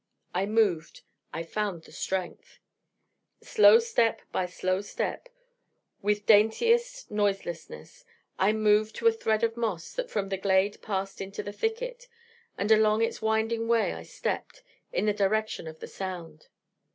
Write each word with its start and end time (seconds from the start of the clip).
I 0.33 0.47
moved: 0.47 1.03
I 1.31 1.43
found 1.43 1.83
the 1.83 1.91
strength. 1.91 2.57
Slow 3.43 3.77
step 3.77 4.23
by 4.31 4.47
slow 4.47 4.81
step, 4.81 5.29
with 6.01 6.25
daintiest 6.25 7.11
noiselessness, 7.11 8.03
I 8.39 8.51
moved 8.51 8.95
to 8.95 9.05
a 9.07 9.11
thread 9.11 9.43
of 9.43 9.55
moss 9.55 9.93
that 9.93 10.09
from 10.09 10.29
the 10.29 10.37
glade 10.39 10.81
passed 10.81 11.21
into 11.21 11.43
the 11.43 11.53
thicket, 11.53 12.07
and 12.57 12.71
along 12.71 13.03
its 13.03 13.21
winding 13.21 13.67
way 13.67 13.93
I 13.93 14.01
stepped, 14.01 14.63
in 14.91 15.05
the 15.05 15.13
direction 15.13 15.67
of 15.67 15.79
the 15.79 15.87
sound. 15.87 16.47